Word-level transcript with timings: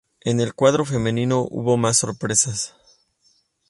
En 0.21 0.39
el 0.39 0.55
cuadro 0.55 0.83
femenino 0.83 1.47
hubo 1.51 1.77
más 1.77 1.97
sorpresas. 1.97 2.73